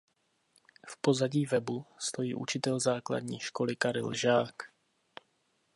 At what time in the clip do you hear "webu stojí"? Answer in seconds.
1.45-2.35